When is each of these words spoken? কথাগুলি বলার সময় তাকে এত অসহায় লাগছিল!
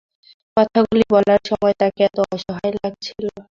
কথাগুলি 0.57 1.03
বলার 1.13 1.41
সময় 1.49 1.75
তাকে 1.81 1.99
এত 2.07 2.17
অসহায় 2.27 2.73
লাগছিল! 2.77 3.25